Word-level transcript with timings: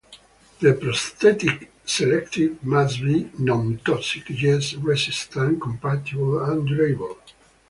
The 0.61 0.73
prosthetic 0.73 1.71
selected 1.85 2.63
must 2.65 3.01
be 3.03 3.25
nontoxic 3.39 4.27
yet 4.31 4.73
resistant, 4.83 5.61
compatible 5.61 6.43
and 6.43 6.67
durable. 6.67 7.19